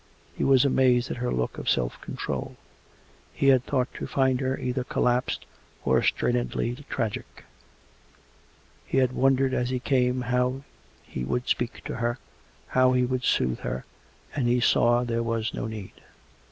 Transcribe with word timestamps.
He 0.35 0.43
was 0.43 0.65
amazed 0.65 1.11
at 1.11 1.17
her 1.17 1.31
look 1.31 1.59
of 1.59 1.69
self 1.69 2.01
control; 2.01 2.57
he 3.31 3.49
had 3.49 3.63
thought 3.63 3.93
to 3.93 4.07
find 4.07 4.39
her 4.41 4.57
either 4.57 4.83
col 4.83 5.03
lapsed 5.03 5.45
or 5.85 6.01
strainedly 6.01 6.73
tragic: 6.89 7.45
he 8.83 8.97
had 8.97 9.11
wondered 9.11 9.53
as 9.53 9.69
he 9.69 9.77
came 9.79 10.21
how 10.21 10.63
he 11.03 11.23
would 11.23 11.47
speak 11.47 11.83
to 11.85 11.97
her, 11.97 12.17
how 12.69 12.93
he 12.93 13.05
would 13.05 13.23
soothe 13.23 13.59
her, 13.59 13.85
and 14.35 14.47
he 14.47 14.59
saw 14.59 15.03
there 15.03 15.21
was 15.21 15.53
no 15.53 15.67
need. 15.67 15.93